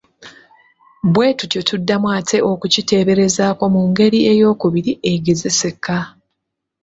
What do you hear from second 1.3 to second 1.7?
tutyo